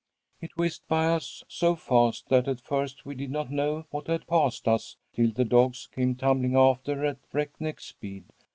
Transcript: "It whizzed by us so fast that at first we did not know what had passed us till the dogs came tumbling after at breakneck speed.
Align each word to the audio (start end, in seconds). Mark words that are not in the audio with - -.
"It 0.41 0.57
whizzed 0.57 0.81
by 0.87 1.09
us 1.09 1.43
so 1.47 1.75
fast 1.75 2.29
that 2.29 2.47
at 2.47 2.59
first 2.59 3.05
we 3.05 3.13
did 3.13 3.29
not 3.29 3.51
know 3.51 3.85
what 3.91 4.07
had 4.07 4.25
passed 4.25 4.67
us 4.67 4.97
till 5.13 5.29
the 5.31 5.45
dogs 5.45 5.89
came 5.93 6.15
tumbling 6.15 6.55
after 6.57 7.05
at 7.05 7.29
breakneck 7.29 7.79
speed. 7.79 8.23